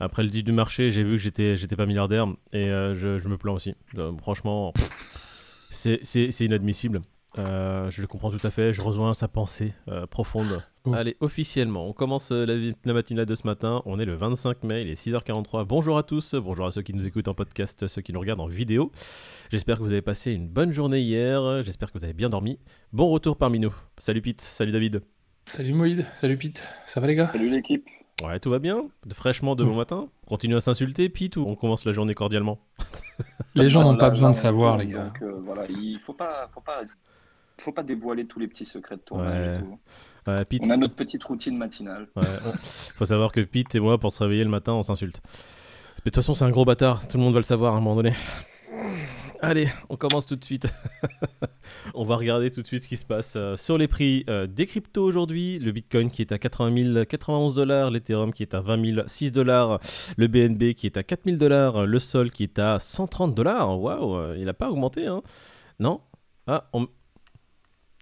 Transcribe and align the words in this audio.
Après 0.00 0.22
le 0.22 0.30
dit 0.30 0.42
du 0.42 0.52
marché, 0.52 0.90
j'ai 0.90 1.04
vu 1.04 1.12
que 1.12 1.22
j'étais, 1.22 1.56
j'étais 1.56 1.76
pas 1.76 1.84
milliardaire 1.84 2.26
et 2.54 2.70
euh, 2.70 2.94
je, 2.94 3.18
je 3.18 3.28
me 3.28 3.36
plains 3.36 3.52
aussi. 3.52 3.74
Euh, 3.98 4.12
franchement, 4.16 4.72
c'est, 5.70 6.00
inadmissible. 6.40 7.00
Euh, 7.38 7.90
je 7.90 8.00
le 8.00 8.08
comprends 8.08 8.30
tout 8.30 8.44
à 8.44 8.50
fait, 8.50 8.72
je 8.72 8.80
rejoins 8.80 9.12
sa 9.12 9.28
pensée 9.28 9.74
euh, 9.88 10.06
profonde. 10.06 10.64
Oh. 10.84 10.94
Allez, 10.94 11.18
officiellement, 11.20 11.86
on 11.86 11.92
commence 11.92 12.30
la, 12.30 12.54
la 12.84 12.92
matinale 12.94 13.26
de 13.26 13.34
ce 13.34 13.46
matin. 13.46 13.82
On 13.84 14.00
est 14.00 14.06
le 14.06 14.14
25 14.14 14.64
mai, 14.64 14.80
il 14.82 14.88
est 14.88 15.00
6h43. 15.00 15.66
Bonjour 15.66 15.98
à 15.98 16.02
tous, 16.02 16.34
bonjour 16.34 16.66
à 16.66 16.70
ceux 16.70 16.80
qui 16.80 16.94
nous 16.94 17.06
écoutent 17.06 17.28
en 17.28 17.34
podcast, 17.34 17.86
ceux 17.86 18.00
qui 18.00 18.14
nous 18.14 18.20
regardent 18.20 18.40
en 18.40 18.48
vidéo. 18.48 18.90
J'espère 19.50 19.76
que 19.76 19.82
vous 19.82 19.92
avez 19.92 20.02
passé 20.02 20.32
une 20.32 20.48
bonne 20.48 20.72
journée 20.72 21.00
hier, 21.00 21.62
j'espère 21.62 21.92
que 21.92 21.98
vous 21.98 22.04
avez 22.04 22.14
bien 22.14 22.30
dormi. 22.30 22.58
Bon 22.94 23.10
retour 23.10 23.36
parmi 23.36 23.60
nous. 23.60 23.74
Salut 23.98 24.22
Pete, 24.22 24.40
salut 24.40 24.72
David. 24.72 25.02
Salut 25.44 25.74
Moïd, 25.74 26.06
salut 26.18 26.38
Pete, 26.38 26.62
ça 26.86 27.00
va 27.00 27.06
les 27.06 27.14
gars? 27.14 27.26
Salut 27.26 27.50
l'équipe. 27.50 27.86
Ouais, 28.22 28.38
tout 28.38 28.50
va 28.50 28.58
bien 28.58 28.88
de, 29.06 29.14
Fraîchement 29.14 29.54
de 29.54 29.64
bon 29.64 29.74
matin 29.74 30.08
Continue 30.26 30.56
à 30.56 30.60
s'insulter, 30.60 31.08
Pete, 31.08 31.36
ou 31.36 31.44
on 31.46 31.56
commence 31.56 31.84
la 31.84 31.92
journée 31.92 32.14
cordialement 32.14 32.58
Les 33.54 33.68
gens 33.68 33.82
n'ont 33.82 33.92
là, 33.92 33.98
pas 33.98 34.10
besoin 34.10 34.28
là, 34.28 34.34
de 34.34 34.38
savoir 34.40 34.76
les 34.76 34.86
gars. 34.86 35.04
Donc 35.04 35.22
euh, 35.22 35.40
voilà, 35.44 35.66
il 35.68 35.98
faut 35.98 36.12
pas, 36.12 36.48
faut 36.52 36.60
pas, 36.60 36.82
faut 37.58 37.72
pas 37.72 37.82
dévoiler 37.82 38.26
tous 38.26 38.38
les 38.38 38.46
petits 38.48 38.66
secrets 38.66 38.96
de 38.96 39.00
tournage. 39.00 39.48
Ouais. 39.48 39.54
et 39.56 39.58
tout. 39.58 39.78
Ouais, 40.26 40.44
Pete, 40.44 40.62
On 40.64 40.70
a 40.70 40.76
notre 40.76 40.94
petite 40.94 41.24
routine 41.24 41.56
matinale. 41.56 42.08
Ouais, 42.16 42.22
on- 42.46 42.52
faut 42.52 43.04
savoir 43.06 43.32
que 43.32 43.40
Pete 43.40 43.74
et 43.74 43.80
moi, 43.80 43.98
pour 43.98 44.12
se 44.12 44.22
réveiller 44.22 44.44
le 44.44 44.50
matin, 44.50 44.72
on 44.74 44.82
s'insulte. 44.82 45.20
Mais 45.24 45.30
de 45.98 46.02
toute 46.04 46.16
façon, 46.16 46.34
c'est 46.34 46.44
un 46.44 46.50
gros 46.50 46.64
bâtard, 46.64 47.08
tout 47.08 47.16
le 47.16 47.22
monde 47.22 47.32
va 47.34 47.40
le 47.40 47.44
savoir 47.44 47.74
à 47.74 47.76
un 47.76 47.80
moment 47.80 47.96
donné. 47.96 48.12
Allez, 49.42 49.68
on 49.88 49.96
commence 49.96 50.26
tout 50.26 50.36
de 50.36 50.44
suite. 50.44 50.66
on 51.94 52.04
va 52.04 52.16
regarder 52.16 52.50
tout 52.50 52.60
de 52.60 52.66
suite 52.66 52.84
ce 52.84 52.88
qui 52.88 52.98
se 52.98 53.06
passe 53.06 53.34
euh, 53.36 53.56
sur 53.56 53.78
les 53.78 53.88
prix 53.88 54.22
euh, 54.28 54.46
des 54.46 54.66
cryptos 54.66 55.02
aujourd'hui. 55.02 55.58
Le 55.58 55.72
Bitcoin 55.72 56.10
qui 56.10 56.20
est 56.20 56.32
à 56.32 56.38
80 56.38 57.04
091 57.06 57.54
dollars, 57.54 57.90
l'Ethereum 57.90 58.34
qui 58.34 58.42
est 58.42 58.52
à 58.54 58.60
20 58.60 59.06
006 59.06 59.32
dollars, 59.32 59.80
le 60.18 60.26
BNB 60.26 60.74
qui 60.74 60.84
est 60.86 60.98
à 60.98 61.02
4 61.02 61.24
000 61.24 61.36
dollars, 61.38 61.86
le 61.86 61.98
Sol 61.98 62.30
qui 62.30 62.42
est 62.42 62.58
à 62.58 62.78
130 62.78 63.34
dollars. 63.34 63.80
Waouh, 63.80 64.34
il 64.36 64.44
n'a 64.44 64.52
pas 64.52 64.70
augmenté, 64.70 65.06
hein? 65.06 65.22
Non? 65.78 66.02
Ah, 66.46 66.68
on... 66.74 66.86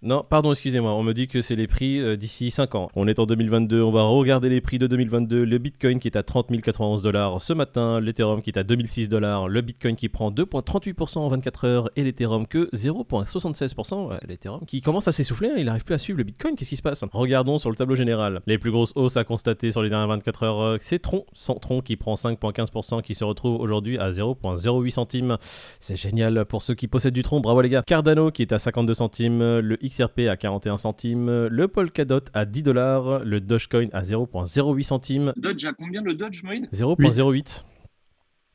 Non, 0.01 0.23
pardon, 0.27 0.51
excusez-moi, 0.53 0.93
on 0.93 1.03
me 1.03 1.13
dit 1.13 1.27
que 1.27 1.41
c'est 1.41 1.57
les 1.57 1.67
prix 1.67 1.99
euh, 1.99 2.15
d'ici 2.15 2.51
5 2.51 2.73
ans. 2.75 2.89
On 2.95 3.05
est 3.09 3.19
en 3.19 3.25
2022, 3.25 3.81
on 3.81 3.91
va 3.91 4.03
regarder 4.03 4.47
les 4.47 4.61
prix 4.61 4.79
de 4.79 4.87
2022. 4.87 5.43
Le 5.43 5.57
Bitcoin 5.57 5.99
qui 5.99 6.07
est 6.07 6.15
à 6.15 6.23
30 6.23 6.47
091 6.61 7.01
dollars 7.01 7.41
ce 7.41 7.51
matin, 7.51 7.99
l'Ethereum 7.99 8.41
qui 8.41 8.49
est 8.49 8.57
à 8.57 8.63
2006 8.63 9.09
dollars, 9.09 9.49
le 9.49 9.59
Bitcoin 9.59 9.97
qui 9.97 10.07
prend 10.07 10.31
2,38% 10.31 11.17
en 11.17 11.27
24 11.27 11.65
heures 11.65 11.89
et 11.97 12.05
l'Ethereum 12.05 12.47
que 12.47 12.69
0,76%. 12.73 14.07
Ouais, 14.07 14.15
L'Ethereum 14.25 14.61
qui 14.65 14.81
commence 14.81 15.09
à 15.09 15.11
s'essouffler, 15.11 15.49
hein, 15.49 15.55
il 15.57 15.65
n'arrive 15.65 15.83
plus 15.83 15.95
à 15.95 15.97
suivre 15.97 16.17
le 16.17 16.23
Bitcoin, 16.23 16.55
qu'est-ce 16.55 16.69
qui 16.69 16.77
se 16.77 16.81
passe? 16.81 17.03
Regardons 17.11 17.59
sur 17.59 17.69
le 17.69 17.75
tableau 17.75 17.95
général. 17.95 18.39
Les 18.47 18.57
plus 18.57 18.71
grosses 18.71 18.93
hausses 18.95 19.17
à 19.17 19.25
constater 19.25 19.73
sur 19.73 19.83
les 19.83 19.89
dernières 19.89 20.07
24 20.07 20.43
heures, 20.43 20.61
euh, 20.61 20.77
c'est 20.79 20.99
Tron, 20.99 21.25
Tron 21.59 21.81
qui 21.81 21.97
prend 21.97 22.13
5,15% 22.13 23.01
qui 23.01 23.15
se 23.15 23.25
retrouve 23.25 23.59
aujourd'hui 23.59 23.97
à 23.97 24.11
0,08 24.11 24.91
centimes. 24.91 25.37
C'est 25.81 25.97
génial 25.97 26.45
pour 26.45 26.61
ceux 26.61 26.75
qui 26.75 26.87
possèdent 26.87 27.13
du 27.13 27.23
Tron, 27.23 27.41
bravo 27.41 27.59
les 27.59 27.67
gars. 27.67 27.83
Cardano 27.85 28.31
qui 28.31 28.43
est 28.43 28.53
à 28.53 28.59
52 28.59 28.93
centimes, 28.93 29.39
le 29.59 29.77
XRP 29.89 30.21
à 30.29 30.37
41 30.37 30.77
centimes, 30.77 31.47
le 31.47 31.67
Polkadot 31.67 32.21
à 32.33 32.45
10 32.45 32.63
dollars, 32.63 33.19
le 33.19 33.41
Dogecoin 33.41 33.89
à 33.93 34.03
0,08 34.03 34.83
centimes, 34.83 35.33
Dodge 35.35 35.65
à 35.65 35.73
combien 35.73 36.01
le 36.01 36.13
Dodge, 36.13 36.43
Moïd 36.43 36.67
0,08. 36.71 37.65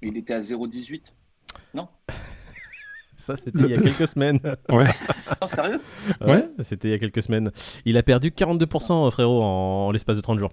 Il 0.02 0.16
était 0.16 0.34
à 0.34 0.40
0,18. 0.40 1.02
Ça 3.16 3.36
c'était 3.36 3.60
il 3.60 3.70
y 3.70 3.74
a 3.74 3.80
quelques 3.80 4.06
semaines. 4.06 4.38
Ouais, 4.70 4.84
Non, 5.40 5.48
sérieux? 5.48 5.80
Ouais. 6.20 6.46
C'était 6.58 6.88
il 6.88 6.90
y 6.90 6.94
a 6.94 6.98
quelques 6.98 7.22
semaines. 7.22 7.50
Il 7.86 7.96
a 7.96 8.02
perdu 8.02 8.30
42% 8.30 9.10
frérot 9.10 9.42
en, 9.42 9.86
en 9.86 9.90
l'espace 9.92 10.16
de 10.16 10.22
30 10.22 10.38
jours. 10.38 10.52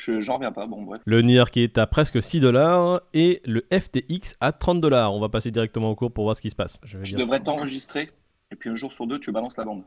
Je 0.00 0.20
j'en 0.20 0.34
reviens 0.34 0.52
pas. 0.52 0.66
Bon 0.66 0.82
bref. 0.82 1.02
Le 1.04 1.20
NIR 1.22 1.50
qui 1.50 1.60
est 1.60 1.78
à 1.78 1.86
presque 1.86 2.22
6 2.22 2.40
dollars 2.40 3.02
et 3.12 3.42
le 3.44 3.66
FTX 3.72 4.36
à 4.40 4.52
30 4.52 4.80
dollars. 4.80 5.14
On 5.14 5.20
va 5.20 5.28
passer 5.28 5.50
directement 5.50 5.90
au 5.90 5.94
cours 5.94 6.12
pour 6.12 6.24
voir 6.24 6.36
ce 6.36 6.42
qui 6.42 6.50
se 6.50 6.56
passe. 6.56 6.78
Je, 6.84 6.98
vais 6.98 7.04
Je 7.04 7.16
dire 7.16 7.24
devrais 7.24 7.40
t'enregistrer 7.40 8.10
et 8.50 8.56
puis 8.56 8.70
un 8.70 8.74
jour 8.74 8.92
sur 8.92 9.06
deux 9.06 9.18
tu 9.18 9.32
balances 9.32 9.56
la 9.56 9.64
bande. 9.64 9.82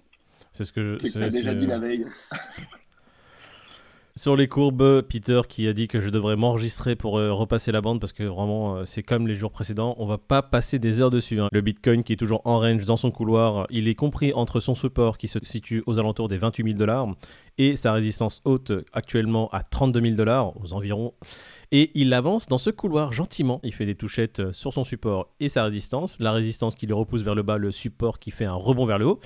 C'est 0.52 0.66
ce 0.66 0.72
que 0.72 0.98
que 1.02 1.10
c'est- 1.10 1.30
déjà 1.30 1.54
dit 1.54 1.66
la 1.68 1.80
veille. 1.80 2.06
Sur 4.16 4.36
les 4.36 4.48
courbes, 4.48 5.02
Peter 5.02 5.42
qui 5.50 5.68
a 5.68 5.74
dit 5.74 5.88
que 5.88 6.00
je 6.00 6.10
devrais 6.10 6.36
m'enregistrer 6.36 6.96
pour 6.96 7.18
euh, 7.18 7.34
repasser 7.34 7.72
la 7.72 7.82
bande 7.82 8.00
parce 8.00 8.14
que 8.14 8.22
vraiment 8.22 8.76
euh, 8.76 8.86
c'est 8.86 9.02
comme 9.02 9.28
les 9.28 9.34
jours 9.34 9.50
précédents, 9.50 9.96
on 9.98 10.06
va 10.06 10.20
pas 10.20 10.44
passer 10.44 10.78
des 10.78 11.02
heures 11.02 11.10
dessus. 11.10 11.42
hein. 11.42 11.48
Le 11.52 11.62
Bitcoin 11.62 12.04
qui 12.04 12.14
est 12.14 12.18
toujours 12.18 12.42
en 12.46 12.60
range 12.60 12.86
dans 12.86 12.96
son 12.96 13.10
couloir, 13.10 13.66
il 13.72 13.88
est 13.88 13.96
compris 13.96 14.32
entre 14.32 14.60
son 14.60 14.76
support 14.76 15.18
qui 15.18 15.28
se 15.28 15.40
situe 15.42 15.82
aux 15.88 15.98
alentours 15.98 16.28
des 16.28 16.38
28 16.38 16.64
000 16.64 16.78
dollars 16.78 17.08
et 17.58 17.76
sa 17.76 17.92
résistance 17.92 18.42
haute 18.46 18.72
actuellement 18.94 19.50
à 19.52 19.64
32 19.64 20.00
000 20.02 20.14
dollars 20.16 20.54
aux 20.62 20.74
environs. 20.74 21.14
Et 21.72 21.90
il 21.96 22.14
avance 22.14 22.46
dans 22.46 22.60
ce 22.60 22.70
couloir 22.70 23.14
gentiment. 23.14 23.60
Il 23.64 23.74
fait 23.74 23.86
des 23.88 23.96
touchettes 23.96 24.42
euh, 24.42 24.52
sur 24.52 24.74
son 24.74 24.84
support 24.84 25.34
et 25.40 25.50
sa 25.50 25.64
résistance. 25.64 26.18
La 26.20 26.32
résistance 26.32 26.76
qui 26.76 26.86
le 26.86 26.94
repousse 26.94 27.24
vers 27.24 27.34
le 27.34 27.42
bas, 27.42 27.58
le 27.58 27.72
support 27.72 28.20
qui 28.20 28.30
fait 28.30 28.46
un 28.46 28.54
rebond 28.54 28.86
vers 28.86 29.00
le 29.00 29.08
haut. 29.08 29.20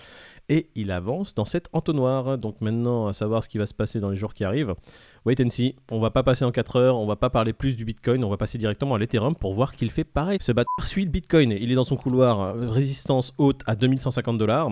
Et 0.49 0.69
il 0.75 0.91
avance 0.91 1.35
dans 1.35 1.45
cet 1.45 1.67
entonnoir. 1.73 2.37
Donc 2.37 2.61
maintenant, 2.61 3.07
à 3.07 3.13
savoir 3.13 3.43
ce 3.43 3.49
qui 3.49 3.57
va 3.57 3.65
se 3.65 3.73
passer 3.73 3.99
dans 3.99 4.09
les 4.09 4.17
jours 4.17 4.33
qui 4.33 4.43
arrivent. 4.43 4.75
Wait 5.27 5.41
and 5.41 5.49
see. 5.49 5.75
On 5.91 5.99
va 5.99 6.09
pas 6.09 6.23
passer 6.23 6.45
en 6.45 6.51
4 6.51 6.77
heures, 6.77 6.97
on 6.97 7.05
va 7.05 7.17
pas 7.17 7.29
parler 7.29 7.51
plus 7.51 7.75
du 7.75 7.83
Bitcoin, 7.83 8.23
on 8.23 8.29
va 8.29 8.37
passer 8.37 8.57
directement 8.57 8.95
à 8.95 8.97
l'Ethereum 8.97 9.35
pour 9.35 9.53
voir 9.53 9.75
qu'il 9.75 9.91
fait 9.91 10.05
pareil. 10.05 10.37
Ce 10.39 10.53
bâtard 10.53 10.85
suit 10.85 11.05
Bitcoin. 11.05 11.51
Il 11.51 11.69
est 11.69 11.75
dans 11.75 11.83
son 11.83 11.97
couloir, 11.97 12.39
euh, 12.39 12.69
résistance 12.69 13.33
haute 13.37 13.59
à 13.65 13.75
2150 13.75 14.37
dollars. 14.37 14.69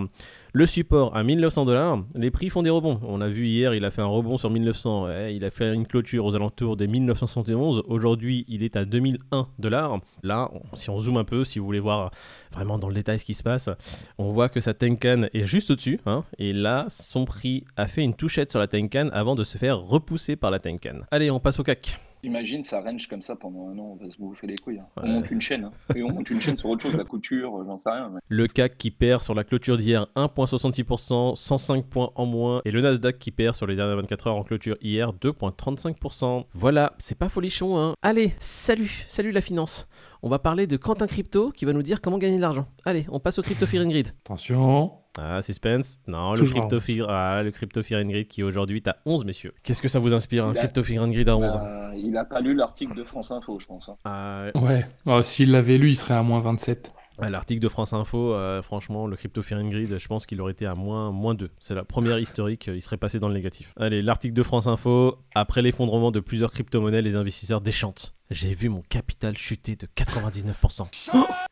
Le 0.53 0.66
support 0.66 1.13
à 1.13 1.23
1900 1.23 1.66
dollars. 1.66 2.01
Les 2.16 2.31
prix 2.31 2.49
font 2.49 2.61
des 2.63 2.69
rebonds. 2.69 3.01
On 3.03 3.19
a 3.19 3.27
vu 3.27 3.47
hier, 3.47 3.73
il 3.75 3.83
a 3.83 3.91
fait 3.91 4.01
un 4.01 4.05
rebond 4.05 4.38
sur 4.38 4.49
1900. 4.49 5.07
Ouais, 5.07 5.35
il 5.35 5.43
a 5.43 5.49
fait 5.49 5.73
une 5.73 5.85
clôture 5.85 6.23
aux 6.23 6.38
alentours 6.38 6.77
des 6.77 6.87
1971. 6.87 7.83
Aujourd'hui, 7.87 8.45
il 8.47 8.63
est 8.63 8.77
à 8.77 8.85
2001 8.85 9.49
dollars. 9.59 9.99
Là, 10.23 10.49
si 10.73 10.89
on 10.89 10.97
zoome 10.97 11.17
un 11.17 11.25
peu, 11.25 11.43
si 11.43 11.59
vous 11.59 11.66
voulez 11.66 11.81
voir 11.81 12.11
vraiment 12.53 12.79
dans 12.79 12.87
le 12.87 12.93
détail 12.93 13.19
ce 13.19 13.25
qui 13.25 13.33
se 13.33 13.43
passe, 13.43 13.69
on 14.17 14.31
voit 14.31 14.47
que 14.47 14.61
sa 14.61 14.73
Tenkan 14.73 15.25
est 15.33 15.43
juste 15.43 15.72
au-dessus. 15.72 15.99
hein, 16.05 16.23
et 16.37 16.53
là, 16.53 16.85
son 16.87 17.25
prix 17.25 17.66
a 17.75 17.87
fait 17.87 18.03
une 18.03 18.13
touchette 18.13 18.51
sur 18.51 18.59
la 18.61 18.67
Tenkan 18.67 19.09
avant 19.11 19.35
de 19.35 19.43
se 19.43 19.57
faire 19.57 19.81
repousser 19.81 20.37
par 20.37 20.44
la 20.51 20.59
Tenkan. 20.59 21.00
Allez, 21.11 21.29
on 21.31 21.39
passe 21.39 21.59
au 21.59 21.63
CAC. 21.63 22.00
Imagine 22.23 22.63
ça 22.63 22.81
range 22.81 23.07
comme 23.07 23.22
ça 23.22 23.35
pendant 23.35 23.69
un 23.69 23.78
an, 23.78 23.97
on 24.00 24.03
va 24.03 24.09
se 24.09 24.17
bouffer 24.17 24.47
les 24.47 24.56
couilles. 24.57 24.79
hein. 24.79 24.88
Ouais. 24.97 25.03
On 25.06 25.07
monte 25.09 25.29
une 25.29 25.41
chaîne. 25.41 25.66
hein. 25.66 25.72
Et 25.95 26.01
on 26.01 26.09
monte 26.11 26.28
une 26.31 26.41
chaîne 26.41 26.57
sur 26.57 26.69
autre 26.69 26.81
chose, 26.81 26.95
la 26.95 27.03
couture, 27.03 27.63
j'en 27.67 27.78
sais 27.78 27.91
rien. 27.91 28.09
mais- 28.11 28.19
Le 28.28 28.47
CAC 28.47 28.79
qui 28.79 28.89
perd 28.89 29.22
sur 29.22 29.35
la 29.35 29.44
clôture 29.44 29.78
d'hier 29.78 30.07
1,66%, 30.16 31.35
105 31.35 31.85
points 31.85 32.09
en 32.16 32.25
moins. 32.25 32.61
Et 32.66 32.72
le 32.72 32.81
Nasdaq 32.81 33.19
qui 33.19 33.29
perd 33.29 33.53
sur 33.53 33.67
les 33.67 33.75
dernières 33.75 33.97
24 33.97 34.25
heures 34.28 34.38
en 34.38 34.44
clôture 34.44 34.75
hier 34.81 35.13
2,35%. 35.13 36.45
Voilà, 36.55 36.94
c'est 36.97 37.17
pas 37.17 37.29
folichon, 37.29 37.78
hein. 37.78 37.94
Allez, 38.01 38.34
salut, 38.39 39.05
salut 39.07 39.31
la 39.31 39.41
finance. 39.41 39.88
On 40.23 40.29
va 40.29 40.39
parler 40.39 40.66
de 40.66 40.78
Quentin 40.78 41.05
Crypto 41.05 41.51
qui 41.51 41.66
va 41.66 41.73
nous 41.73 41.84
dire 41.84 42.01
comment 42.01 42.17
gagner 42.17 42.38
de 42.38 42.41
l'argent. 42.41 42.66
Allez, 42.85 43.05
on 43.11 43.19
passe 43.19 43.38
au 43.38 43.44
Crypto 43.44 43.67
Fear 43.67 43.85
and 43.85 43.89
Greed. 43.89 44.07
attention. 44.25 44.94
Ah, 45.18 45.42
suspense. 45.42 46.00
Non, 46.08 46.34
le 46.34 46.44
Crypto 46.44 46.76
11. 46.76 46.84
Fear, 46.84 47.08
ah, 47.09 47.42
le 47.44 47.52
Crypto 47.52 47.81
Fear 47.84 48.03
Greed 48.03 48.28
qui 48.28 48.44
aujourd'hui 48.44 48.78
est 48.78 48.88
à 48.88 48.98
11, 49.06 49.24
messieurs. 49.26 49.53
Qu'est-ce 49.64 49.81
que 49.81 49.88
ça 49.88 50.00
vous 50.00 50.14
inspire, 50.14 50.46
un 50.46 50.52
Il 50.53 50.58
a- 50.58 50.59
Crypto 50.62 50.84
Fear 50.84 51.08
Greed 51.08 51.30
à 51.30 51.38
11 51.38 51.56
Euh, 51.64 51.92
il 51.96 52.18
a 52.18 52.26
pas 52.26 52.42
lu 52.42 52.53
l'article 52.53 52.96
de 52.96 53.03
France 53.03 53.31
Info, 53.31 53.58
je 53.59 53.66
pense. 53.66 53.88
hein. 53.90 53.96
Ah, 54.03 54.46
Ouais, 54.56 54.86
Oh, 55.06 55.22
s'il 55.22 55.52
l'avait 55.52 55.78
lu, 55.78 55.90
il 55.92 55.96
serait 55.96 56.16
à 56.16 56.24
moins 56.24 56.40
27. 56.40 56.92
À 57.18 57.30
L'article 57.30 57.62
de 57.62 57.70
France 57.70 57.94
Info, 57.94 58.34
euh, 58.34 58.62
franchement, 58.62 59.08
le 59.08 59.16
Crypto 59.16 59.42
Fear 59.42 59.62
and 59.62 59.70
Greed, 59.70 59.98
je 59.98 60.08
pense 60.09 60.26
qu'il 60.26 60.42
aurait 60.42 60.52
été 60.52 60.66
à 60.66 60.76
moins, 60.76 61.12
moins 61.14 61.34
2. 61.34 61.50
C'est 61.62 61.74
la 61.74 61.86
première 61.86 62.20
historique, 62.20 62.68
euh, 62.68 62.76
il 62.76 62.82
serait 62.82 62.97
passé 62.97 63.22
dans 63.22 63.30
le 63.30 63.34
négatif. 63.36 63.72
Allez, 63.80 64.02
l'article 64.02 64.34
de 64.34 64.44
France 64.44 64.68
Info, 64.68 65.18
après 65.34 65.62
l'effondrement 65.62 66.12
de 66.12 66.20
plusieurs 66.20 66.52
crypto-monnaies, 66.52 67.02
les 67.02 67.16
investisseurs 67.16 67.62
déchantent. 67.62 68.12
J'ai 68.32 68.53
vu 68.53 68.68
mon 68.68 68.82
capital 68.90 69.38
chuter 69.38 69.78
de 69.78 69.88
99%. 69.96 70.90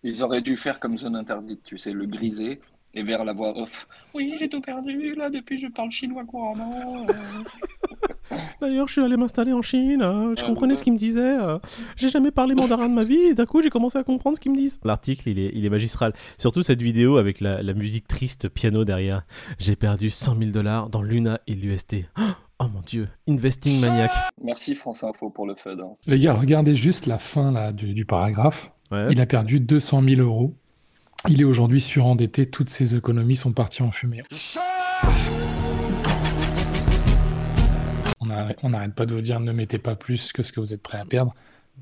Ils 0.03 0.21
auraient 0.21 0.41
dû 0.41 0.57
faire 0.57 0.81
comme 0.81 0.97
zone 0.97 1.15
interdite, 1.15 1.63
tu 1.63 1.77
sais, 1.77 1.93
le 1.93 2.07
griser 2.07 2.59
et 2.93 3.03
vers 3.03 3.25
la 3.25 3.33
voix 3.33 3.57
off. 3.57 3.87
Oui, 4.13 4.33
j'ai 4.39 4.47
tout 4.49 4.61
perdu, 4.61 5.13
là, 5.15 5.29
depuis 5.29 5.59
je 5.59 5.67
parle 5.67 5.89
chinois 5.91 6.23
couramment. 6.25 7.05
euh. 7.09 7.13
D'ailleurs, 8.61 8.87
je 8.87 8.93
suis 8.93 9.01
allé 9.01 9.17
m'installer 9.17 9.53
en 9.53 9.61
Chine, 9.61 10.01
euh, 10.01 10.33
je 10.37 10.43
Ah, 10.43 10.47
comprenais 10.47 10.73
ouais. 10.73 10.75
ce 10.77 10.83
qu'ils 10.83 10.93
me 10.93 10.97
disaient. 10.97 11.37
euh, 11.39 11.59
j'ai 11.97 12.09
jamais 12.09 12.31
parlé 12.31 12.55
mandarin 12.55 12.89
de 12.89 12.93
ma 12.93 13.03
vie 13.03 13.15
et 13.17 13.33
d'un 13.35 13.45
coup, 13.45 13.61
j'ai 13.61 13.69
commencé 13.69 13.97
à 13.97 14.03
comprendre 14.03 14.35
ce 14.37 14.41
qu'ils 14.41 14.51
me 14.51 14.57
disent. 14.57 14.79
L'article, 14.83 15.29
il 15.29 15.39
est, 15.39 15.51
il 15.53 15.65
est 15.65 15.69
magistral. 15.69 16.13
Surtout 16.37 16.61
cette 16.63 16.81
vidéo 16.81 17.17
avec 17.17 17.41
la, 17.41 17.61
la 17.61 17.73
musique 17.73 18.07
triste 18.07 18.47
piano 18.49 18.85
derrière. 18.85 19.23
J'ai 19.59 19.75
perdu 19.75 20.09
100 20.09 20.37
000 20.37 20.51
dollars 20.51 20.89
dans 20.89 21.01
l'UNA 21.01 21.39
et 21.47 21.55
l'UST. 21.55 21.97
Oh 22.59 22.67
mon 22.73 22.81
dieu, 22.81 23.09
investing 23.27 23.81
maniac. 23.81 24.09
Merci 24.41 24.73
France 24.75 25.03
Info 25.03 25.29
pour 25.29 25.45
le 25.45 25.53
FUD. 25.55 25.81
hein. 25.81 25.91
Les 26.07 26.17
gars, 26.17 26.33
regardez 26.33 26.75
juste 26.77 27.07
la 27.07 27.17
fin 27.17 27.51
là, 27.51 27.73
du, 27.73 27.93
du 27.93 28.05
paragraphe. 28.05 28.71
Ouais. 28.89 29.07
Il 29.11 29.19
a 29.19 29.25
perdu 29.25 29.59
200 29.59 30.01
000 30.03 30.21
euros. 30.21 30.53
Il 31.29 31.39
est 31.39 31.45
aujourd'hui 31.45 31.79
surendetté. 31.79 32.49
Toutes 32.49 32.69
ses 32.69 32.95
économies 32.95 33.37
sont 33.37 33.53
parties 33.53 33.81
en 33.81 33.91
fumée. 33.91 34.23
On 38.19 38.29
arrête, 38.29 38.57
on 38.61 38.69
n'arrête 38.69 38.93
pas 38.93 39.05
de 39.05 39.13
vous 39.15 39.21
dire 39.21 39.39
ne 39.39 39.51
mettez 39.53 39.77
pas 39.77 39.95
plus 39.95 40.33
que 40.33 40.43
ce 40.43 40.51
que 40.51 40.59
vous 40.59 40.73
êtes 40.73 40.81
prêt 40.81 40.97
à 40.99 41.05
perdre. 41.05 41.33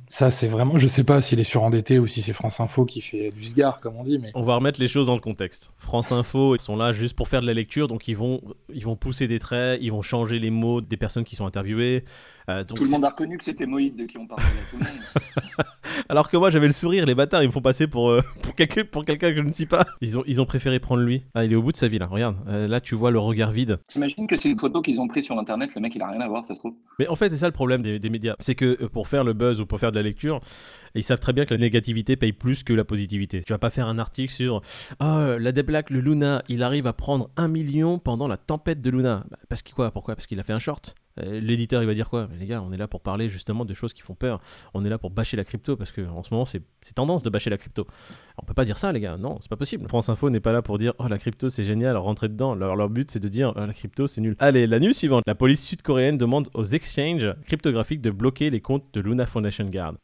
Ça, 0.07 0.29
c'est 0.29 0.47
vraiment. 0.47 0.77
Je 0.77 0.87
sais 0.87 1.03
pas 1.03 1.21
s'il 1.21 1.39
est 1.39 1.45
surendetté 1.45 1.97
ou 1.99 2.07
si 2.07 2.21
c'est 2.21 2.33
France 2.33 2.59
Info 2.59 2.85
qui 2.85 3.01
fait 3.01 3.31
du 3.31 3.43
sgar, 3.43 3.79
comme 3.79 3.95
on 3.97 4.03
dit, 4.03 4.19
mais. 4.19 4.31
On 4.35 4.43
va 4.43 4.55
remettre 4.55 4.79
les 4.79 4.87
choses 4.87 5.07
dans 5.07 5.15
le 5.15 5.21
contexte. 5.21 5.73
France 5.77 6.11
Info, 6.11 6.55
ils 6.55 6.61
sont 6.61 6.75
là 6.75 6.93
juste 6.93 7.15
pour 7.15 7.27
faire 7.27 7.41
de 7.41 7.47
la 7.47 7.53
lecture, 7.53 7.87
donc 7.87 8.07
ils 8.07 8.15
vont, 8.15 8.41
ils 8.73 8.83
vont 8.83 8.95
pousser 8.95 9.27
des 9.27 9.39
traits, 9.39 9.79
ils 9.81 9.91
vont 9.91 10.01
changer 10.01 10.39
les 10.39 10.49
mots 10.49 10.81
des 10.81 10.97
personnes 10.97 11.23
qui 11.23 11.35
sont 11.35 11.45
interviewées. 11.45 12.05
Euh, 12.51 12.63
tout 12.63 12.83
le 12.83 12.89
monde 12.89 13.05
a 13.05 13.09
reconnu 13.09 13.37
que 13.37 13.43
c'était 13.43 13.65
Moïd 13.65 13.95
de 13.95 14.05
qui 14.05 14.17
on 14.17 14.27
parlait. 14.27 14.43
Tout 14.69 14.77
le 14.77 14.83
monde. 14.83 15.65
Alors 16.09 16.29
que 16.29 16.37
moi 16.37 16.49
j'avais 16.49 16.67
le 16.67 16.73
sourire, 16.73 17.05
les 17.05 17.15
bâtards 17.15 17.43
ils 17.43 17.47
me 17.47 17.51
font 17.51 17.61
passer 17.61 17.87
pour, 17.87 18.09
euh, 18.09 18.21
pour 18.91 19.05
quelqu'un 19.05 19.31
que 19.31 19.37
je 19.37 19.41
ne 19.41 19.51
suis 19.51 19.65
pas. 19.65 19.85
Ils 20.01 20.19
ont, 20.19 20.23
ils 20.27 20.41
ont 20.41 20.45
préféré 20.45 20.79
prendre 20.79 21.03
lui. 21.03 21.23
Ah, 21.33 21.45
il 21.45 21.53
est 21.53 21.55
au 21.55 21.61
bout 21.61 21.71
de 21.71 21.77
sa 21.77 21.87
vie 21.87 21.99
là, 21.99 22.07
regarde. 22.07 22.37
Euh, 22.47 22.67
là 22.67 22.81
tu 22.81 22.95
vois 22.95 23.11
le 23.11 23.19
regard 23.19 23.51
vide. 23.51 23.79
T'imagines 23.87 24.27
que 24.27 24.35
c'est 24.35 24.49
une 24.49 24.59
photo 24.59 24.81
qu'ils 24.81 24.99
ont 24.99 25.07
prise 25.07 25.25
sur 25.25 25.37
internet, 25.37 25.73
le 25.75 25.81
mec 25.81 25.93
il 25.95 26.01
a 26.01 26.09
rien 26.09 26.21
à 26.21 26.27
voir, 26.27 26.43
ça 26.45 26.55
se 26.55 26.59
trouve. 26.59 26.73
Mais 26.99 27.07
en 27.07 27.15
fait, 27.15 27.31
c'est 27.31 27.37
ça 27.37 27.47
le 27.47 27.53
problème 27.53 27.81
des, 27.81 27.99
des 27.99 28.09
médias. 28.09 28.35
C'est 28.39 28.55
que 28.55 28.85
pour 28.87 29.07
faire 29.07 29.23
le 29.23 29.33
buzz 29.33 29.61
ou 29.61 29.65
pour 29.65 29.79
faire 29.79 29.91
de 29.91 29.97
la 29.97 30.03
lecture, 30.03 30.41
ils 30.95 31.03
savent 31.03 31.19
très 31.19 31.33
bien 31.33 31.45
que 31.45 31.53
la 31.53 31.59
négativité 31.59 32.15
paye 32.15 32.33
plus 32.33 32.63
que 32.63 32.73
la 32.73 32.83
positivité. 32.83 33.41
Tu 33.41 33.53
vas 33.53 33.59
pas 33.59 33.69
faire 33.69 33.87
un 33.87 33.97
article 33.97 34.31
sur 34.31 34.61
oh, 34.99 35.37
la 35.39 35.51
Black, 35.61 35.89
le 35.89 35.99
Luna, 35.99 36.43
il 36.49 36.63
arrive 36.63 36.87
à 36.87 36.93
prendre 36.93 37.29
un 37.37 37.47
million 37.47 37.99
pendant 37.99 38.27
la 38.27 38.37
tempête 38.37 38.81
de 38.81 38.89
Luna. 38.89 39.23
Bah, 39.29 39.37
parce 39.47 39.61
que 39.61 39.71
quoi? 39.73 39.91
Pourquoi? 39.91 40.15
Parce 40.15 40.27
qu'il 40.27 40.39
a 40.39 40.43
fait 40.43 40.53
un 40.53 40.59
short. 40.59 40.95
Euh, 41.19 41.39
l'éditeur 41.39 41.81
il 41.81 41.87
va 41.87 41.93
dire 41.93 42.09
quoi? 42.09 42.27
Mais 42.31 42.37
les 42.37 42.45
gars, 42.45 42.61
on 42.61 42.71
est 42.71 42.77
là 42.77 42.87
pour 42.87 43.01
parler 43.01 43.29
justement 43.29 43.65
de 43.65 43.73
choses 43.73 43.93
qui 43.93 44.01
font 44.01 44.15
peur. 44.15 44.39
On 44.73 44.85
est 44.85 44.89
là 44.89 44.97
pour 44.97 45.09
bâcher 45.09 45.37
la 45.37 45.43
crypto 45.43 45.75
parce 45.75 45.91
que 45.91 46.01
en 46.01 46.23
ce 46.23 46.33
moment 46.33 46.45
c'est 46.45 46.63
tendance 46.95 47.23
de 47.23 47.29
bâcher 47.29 47.49
la 47.49 47.57
crypto. 47.57 47.87
On 48.37 48.45
peut 48.45 48.53
pas 48.53 48.65
dire 48.65 48.77
ça 48.77 48.91
les 48.91 48.99
gars, 48.99 49.17
non, 49.17 49.37
c'est 49.41 49.49
pas 49.49 49.57
possible. 49.57 49.87
France 49.87 50.09
Info 50.09 50.29
n'est 50.29 50.39
pas 50.39 50.51
là 50.51 50.61
pour 50.61 50.77
dire 50.77 50.93
oh 50.99 51.07
la 51.07 51.17
crypto 51.17 51.49
c'est 51.49 51.63
génial, 51.63 51.97
rentrez 51.97 52.29
dedans. 52.29 52.55
Leur, 52.55 52.89
but 52.89 53.11
c'est 53.11 53.19
de 53.19 53.27
dire 53.27 53.53
oh, 53.55 53.65
la 53.65 53.73
crypto 53.73 54.07
c'est 54.07 54.21
nul. 54.21 54.35
Allez, 54.39 54.67
la 54.67 54.79
news 54.79 54.93
suivante. 54.93 55.23
La 55.27 55.35
police 55.35 55.63
sud-coréenne 55.63 56.17
demande 56.17 56.49
aux 56.53 56.63
exchanges 56.63 57.33
cryptographiques 57.45 58.01
de 58.01 58.11
bloquer 58.11 58.49
les 58.49 58.61
comptes 58.61 58.85
de 58.93 59.01
Luna 59.01 59.25
Foundation 59.25 59.65
Guard. 59.65 59.95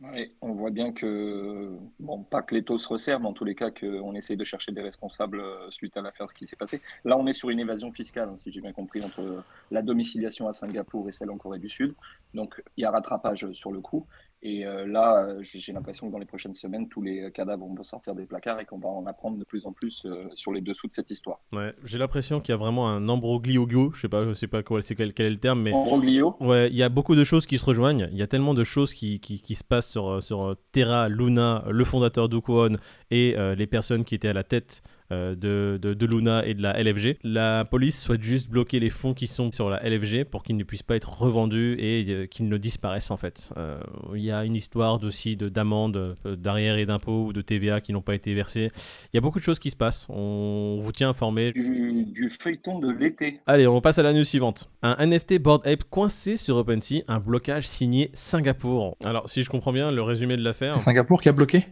on 0.41 0.53
voit 0.53 0.69
bien 0.69 0.91
que, 0.91 1.69
bon, 1.99 2.23
pas 2.23 2.41
que 2.41 2.53
les 2.53 2.63
taux 2.63 2.77
se 2.77 2.87
resserrent, 2.87 3.19
mais 3.19 3.27
en 3.27 3.33
tous 3.33 3.45
les 3.45 3.55
cas 3.55 3.71
qu'on 3.71 4.13
essaye 4.13 4.37
de 4.37 4.43
chercher 4.43 4.71
des 4.71 4.81
responsables 4.81 5.39
euh, 5.39 5.69
suite 5.71 5.95
à 5.97 6.01
l'affaire 6.01 6.33
qui 6.33 6.47
s'est 6.47 6.55
passée. 6.55 6.81
Là 7.05 7.17
on 7.17 7.25
est 7.27 7.33
sur 7.33 7.49
une 7.49 7.59
évasion 7.59 7.91
fiscale, 7.91 8.29
hein, 8.29 8.37
si 8.37 8.51
j'ai 8.51 8.61
bien 8.61 8.73
compris, 8.73 9.03
entre 9.03 9.43
la 9.71 9.81
domiciliation 9.81 10.47
à 10.47 10.53
Singapour 10.53 10.96
et 11.07 11.11
celle 11.11 11.29
en 11.29 11.37
Corée 11.37 11.59
du 11.59 11.69
Sud. 11.69 11.95
Donc 12.33 12.61
il 12.75 12.81
y 12.81 12.85
a 12.85 12.91
rattrapage 12.91 13.51
sur 13.51 13.71
le 13.71 13.81
coup. 13.81 14.07
Et 14.43 14.65
euh, 14.65 14.85
là, 14.85 15.35
j'ai 15.41 15.73
l'impression 15.73 16.07
que 16.07 16.11
dans 16.11 16.19
les 16.19 16.25
prochaines 16.25 16.53
semaines, 16.53 16.87
tous 16.89 17.01
les 17.01 17.31
cadavres 17.31 17.65
vont 17.65 17.83
sortir 17.83 18.13
des 18.13 18.25
placards 18.25 18.59
et 18.59 18.65
qu'on 18.65 18.77
va 18.77 18.89
en 18.89 19.05
apprendre 19.07 19.37
de 19.37 19.43
plus 19.43 19.65
en 19.65 19.71
plus 19.71 20.03
euh, 20.05 20.27
sur 20.35 20.53
les 20.53 20.61
dessous 20.61 20.87
de 20.87 20.93
cette 20.93 21.09
histoire. 21.09 21.39
Ouais, 21.51 21.73
j'ai 21.83 21.97
l'impression 21.97 22.39
qu'il 22.39 22.49
y 22.49 22.53
a 22.53 22.57
vraiment 22.57 22.89
un 22.89 23.09
ambroglio, 23.09 23.91
je 23.93 24.01
sais 24.01 24.09
pas, 24.09 24.25
je 24.25 24.33
sais 24.33 24.47
pas 24.47 24.61
quoi, 24.61 24.81
c'est 24.81 24.95
quel, 24.95 25.13
quel, 25.13 25.25
est 25.25 25.31
le 25.31 25.39
terme, 25.39 25.63
mais 25.63 25.73
ambroglio. 25.73 26.35
Ouais, 26.39 26.69
il 26.69 26.75
y 26.75 26.83
a 26.83 26.89
beaucoup 26.89 27.15
de 27.15 27.23
choses 27.23 27.45
qui 27.45 27.57
se 27.57 27.65
rejoignent. 27.65 28.09
Il 28.11 28.17
y 28.17 28.21
a 28.21 28.27
tellement 28.27 28.53
de 28.53 28.63
choses 28.63 28.93
qui, 28.93 29.19
qui, 29.19 29.41
qui 29.41 29.55
se 29.55 29.63
passent 29.63 29.89
sur, 29.89 30.21
sur 30.21 30.55
Terra, 30.71 31.09
Luna, 31.09 31.63
le 31.69 31.83
fondateur 31.83 32.29
d'Ukwon 32.29 32.77
et 33.09 33.35
euh, 33.37 33.55
les 33.55 33.67
personnes 33.67 34.03
qui 34.03 34.13
étaient 34.15 34.27
à 34.27 34.33
la 34.33 34.43
tête 34.43 34.83
euh, 35.13 35.35
de, 35.35 35.77
de, 35.77 36.05
Luna 36.05 36.45
et 36.45 36.53
de 36.53 36.61
la 36.61 36.73
LFG. 36.83 37.19
La 37.23 37.63
police 37.63 38.01
souhaite 38.01 38.23
juste 38.23 38.49
bloquer 38.49 38.81
les 38.81 38.89
fonds 38.89 39.13
qui 39.13 39.25
sont 39.25 39.53
sur 39.53 39.69
la 39.69 39.81
LFG 39.81 40.25
pour 40.25 40.43
qu'ils 40.43 40.57
ne 40.57 40.65
puissent 40.65 40.83
pas 40.83 40.97
être 40.97 41.21
revendus 41.21 41.77
et 41.79 42.03
euh, 42.09 42.25
qu'ils 42.25 42.49
ne 42.49 42.57
disparaissent 42.57 43.09
en 43.09 43.15
fait. 43.15 43.53
Euh, 43.55 43.79
il 44.15 44.21
y 44.27 44.31
a 44.31 44.45
une 44.45 44.55
histoire 44.55 45.03
aussi 45.03 45.35
d'amende, 45.35 46.17
d'arrière 46.25 46.77
et 46.77 46.85
d'impôts 46.85 47.25
ou 47.27 47.33
de 47.33 47.41
TVA 47.41 47.81
qui 47.81 47.93
n'ont 47.93 48.01
pas 48.01 48.15
été 48.15 48.33
versés. 48.33 48.71
Il 49.13 49.15
y 49.15 49.17
a 49.17 49.21
beaucoup 49.21 49.39
de 49.39 49.43
choses 49.43 49.59
qui 49.59 49.69
se 49.69 49.75
passent. 49.75 50.07
On 50.09 50.79
vous 50.81 50.91
tient 50.91 51.09
informé. 51.09 51.51
Du, 51.51 52.05
du 52.05 52.29
feuilleton 52.29 52.79
de 52.79 52.91
l'été. 52.91 53.39
Allez, 53.45 53.67
on 53.67 53.81
passe 53.81 53.99
à 53.99 54.03
la 54.03 54.13
news 54.13 54.23
suivante. 54.23 54.69
Un 54.81 55.05
NFT 55.05 55.39
Board 55.39 55.65
Ape 55.67 55.83
coincé 55.89 56.37
sur 56.37 56.57
OpenSea, 56.57 57.03
un 57.07 57.19
blocage 57.19 57.67
signé 57.67 58.09
Singapour. 58.13 58.97
Alors, 59.03 59.29
si 59.29 59.43
je 59.43 59.49
comprends 59.49 59.73
bien 59.73 59.91
le 59.91 60.01
résumé 60.01 60.37
de 60.37 60.43
l'affaire. 60.43 60.79
Singapour 60.79 61.21
qui 61.21 61.29
a 61.29 61.31
bloqué? 61.31 61.65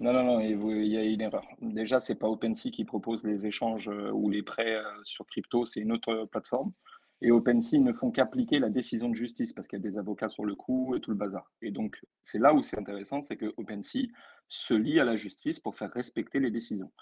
Non, 0.00 0.12
non, 0.12 0.24
non, 0.24 0.40
il 0.40 0.86
y 0.86 0.98
a 0.98 1.02
une 1.02 1.20
erreur. 1.20 1.44
Déjà, 1.62 2.00
c'est 2.00 2.14
pas 2.14 2.28
OpenSea 2.28 2.70
qui 2.70 2.84
propose 2.84 3.24
les 3.24 3.46
échanges 3.46 3.88
euh, 3.88 4.10
ou 4.12 4.28
les 4.28 4.42
prêts 4.42 4.74
euh, 4.74 4.82
sur 5.04 5.26
crypto, 5.26 5.64
c'est 5.64 5.80
une 5.80 5.92
autre 5.92 6.10
euh, 6.10 6.26
plateforme. 6.26 6.72
Et 7.20 7.30
OpenSea 7.30 7.78
ne 7.78 7.92
font 7.92 8.10
qu'appliquer 8.10 8.58
la 8.58 8.68
décision 8.68 9.08
de 9.08 9.14
justice 9.14 9.52
parce 9.52 9.66
qu'il 9.66 9.78
y 9.78 9.82
a 9.82 9.88
des 9.88 9.98
avocats 9.98 10.28
sur 10.28 10.44
le 10.44 10.54
coup 10.54 10.94
et 10.94 11.00
tout 11.00 11.10
le 11.10 11.16
bazar. 11.16 11.50
Et 11.62 11.70
donc, 11.70 12.00
c'est 12.22 12.38
là 12.38 12.52
où 12.52 12.62
c'est 12.62 12.78
intéressant, 12.78 13.22
c'est 13.22 13.36
que 13.36 13.54
OpenSea 13.56 14.08
se 14.48 14.74
lie 14.74 15.00
à 15.00 15.04
la 15.04 15.16
justice 15.16 15.58
pour 15.58 15.76
faire 15.76 15.90
respecter 15.90 16.38
les 16.40 16.50
décisions. 16.50 16.92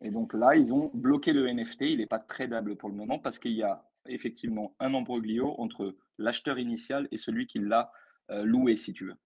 Et 0.00 0.10
donc 0.10 0.34
là, 0.34 0.54
ils 0.56 0.72
ont 0.72 0.90
bloqué 0.94 1.32
le 1.32 1.50
NFT, 1.52 1.82
il 1.82 1.98
n'est 1.98 2.06
pas 2.06 2.18
tradable 2.18 2.76
pour 2.76 2.90
le 2.90 2.94
moment 2.94 3.18
parce 3.18 3.38
qu'il 3.38 3.52
y 3.52 3.62
a 3.62 3.84
effectivement 4.06 4.74
un 4.78 4.92
embroglio 4.94 5.54
entre 5.58 5.96
l'acheteur 6.18 6.58
initial 6.58 7.08
et 7.10 7.16
celui 7.16 7.46
qui 7.46 7.58
l'a 7.58 7.90
loué, 8.28 8.76
si 8.76 8.92
tu 8.92 9.06
veux. 9.06 9.16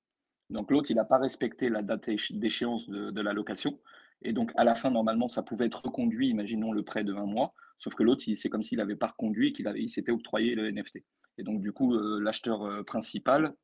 Donc 0.50 0.70
l'autre, 0.70 0.90
il 0.90 0.94
n'a 0.94 1.04
pas 1.04 1.18
respecté 1.18 1.68
la 1.68 1.82
date 1.82 2.08
d'échéance 2.30 2.88
de, 2.88 3.20
la 3.20 3.32
location. 3.32 3.78
Et 4.22 4.32
donc 4.32 4.50
à 4.56 4.64
la 4.64 4.74
fin, 4.74 4.90
normalement, 4.90 5.28
ça 5.28 5.42
pouvait 5.42 5.66
être 5.66 5.82
reconduit, 5.84 6.28
imaginons 6.28 6.72
le 6.72 6.82
prêt 6.82 7.04
de 7.04 7.14
un 7.14 7.26
mois. 7.26 7.54
Sauf 7.78 7.94
que 7.94 8.02
l'autre, 8.02 8.24
c'est 8.34 8.48
comme 8.48 8.62
s'il 8.62 8.78
n'avait 8.78 8.96
pas 8.96 9.06
reconduit 9.08 9.48
et 9.48 9.52
qu'il 9.52 9.70
il 9.76 9.88
s'était 9.88 10.10
octroyé 10.10 10.54
le 10.54 10.70
NFT. 10.70 11.04
Et 11.38 11.44
donc 11.44 11.60
du 11.60 11.72
coup, 11.72 11.94
euh, 11.94 12.20
l'acheteur 12.20 12.62
euh, 12.62 12.82
principal 12.82 13.54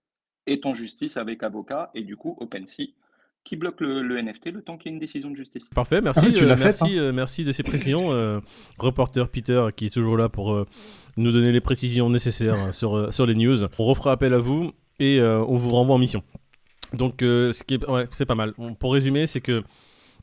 est 0.47 0.67
en 0.67 0.75
justice 0.75 1.17
avec 1.17 1.43
avocat 1.43 1.91
et 1.95 2.03
du 2.03 2.17
coup 2.17 2.37
OpenSea 2.39 2.95
qui 3.43 3.57
bloque 3.57 3.81
le, 3.81 4.23
NFT 4.23 4.53
le 4.53 4.63
temps 4.63 4.79
qu'il 4.79 4.91
y 4.91 4.95
ait 4.95 4.97
une 4.97 5.01
décision 5.01 5.31
de 5.31 5.37
justice. 5.37 5.69
Parfait, 5.75 6.01
merci, 6.01 6.21
ah 6.25 6.43
euh, 6.43 6.57
merci, 6.59 6.99
merci 7.13 7.45
de 7.45 7.53
ces 7.53 7.63
précisions. 7.63 8.41
reporter 8.79 9.29
Peter 9.29 9.67
qui 9.77 9.87
est 9.87 9.93
toujours 9.93 10.17
là 10.17 10.29
pour 10.31 10.65
nous 11.17 11.33
donner 11.33 11.53
les 11.53 11.61
précisions 11.61 12.09
nécessaires 12.09 12.73
sur, 12.73 13.13
sur 13.13 13.27
les 13.27 13.35
news. 13.35 13.65
On 13.79 13.85
refera 13.85 14.13
appel 14.13 14.33
à 14.33 14.39
vous 14.39 14.73
et 14.99 15.21
on 15.21 15.57
vous 15.57 15.71
renvoie 15.71 15.97
en 15.97 15.99
mission. 15.99 16.23
Donc, 16.95 17.23
euh, 17.23 17.53
ce 17.53 17.65
qui 17.65 17.75
est, 17.75 17.87
ouais, 17.87 18.07
c'est 18.13 18.27
pas 18.27 18.35
mal. 18.35 18.55
Pour 18.79 18.93
résumer, 18.93 19.27
c'est 19.27 19.41
que, 19.41 19.63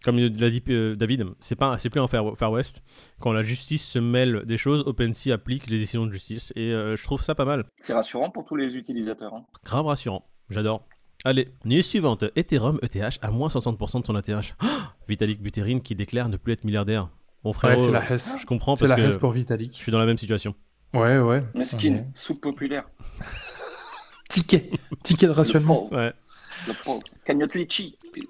comme 0.04 0.18
l'a 0.18 0.50
dit 0.50 0.64
euh, 0.70 0.96
David, 0.96 1.26
c'est 1.40 1.56
pas, 1.56 1.78
c'est 1.78 1.90
plus 1.90 2.02
un 2.02 2.08
Far, 2.08 2.36
Far, 2.38 2.52
West. 2.52 2.84
Quand 3.20 3.34
la 3.34 3.44
justice 3.44 3.86
se 3.86 4.00
mêle 4.00 4.44
des 4.46 4.58
choses, 4.58 4.84
OpenSea 4.86 5.32
applique 5.34 5.68
les 5.68 5.78
décisions 5.78 6.06
de 6.06 6.12
justice, 6.12 6.52
et 6.56 6.72
euh, 6.74 6.96
je 6.96 7.04
trouve 7.04 7.22
ça 7.22 7.36
pas 7.36 7.46
mal. 7.46 7.66
C'est 7.78 7.94
rassurant 7.94 8.30
pour 8.30 8.46
tous 8.46 8.56
les 8.56 8.78
utilisateurs. 8.78 9.34
Hein. 9.34 9.46
Grave 9.64 9.86
rassurant. 9.86 10.28
J'adore. 10.50 10.88
Allez, 11.24 11.50
news 11.66 11.84
suivante. 11.84 12.26
Ethereum 12.36 12.80
ETH 12.82 13.20
à 13.22 13.30
moins 13.30 13.48
60% 13.48 14.02
de 14.02 14.06
son 14.08 14.18
ETH. 14.18 14.56
Vitalik 15.08 15.42
Buterin 15.42 15.80
qui 15.80 15.94
déclare 15.96 16.30
ne 16.30 16.38
plus 16.38 16.54
être 16.54 16.64
milliardaire. 16.64 17.10
Mon 17.44 17.54
frère, 17.54 17.80
c'est 17.80 17.92
la 17.92 18.12
Hesse. 18.12 18.36
Je 18.40 18.46
comprends 18.46 18.76
parce 18.76 18.90
la 18.90 18.96
que 18.96 19.18
pour 19.18 19.32
Vitalik. 19.32 19.76
je 19.76 19.82
suis 19.82 19.92
dans 19.92 20.00
la 20.00 20.06
même 20.06 20.18
situation. 20.18 20.56
Ouais, 20.94 21.20
ouais. 21.20 21.44
Mesquine, 21.56 22.12
soupe 22.14 22.42
populaire. 22.42 22.86
Ticket, 24.30 24.72
ticket 25.04 25.28
de 25.28 25.32
rationnement. 25.32 25.94
Ouais. 25.94 26.14